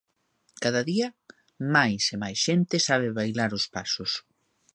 [0.63, 1.07] Cada día
[1.75, 4.11] máis e máis xente sabe bailar os pasos.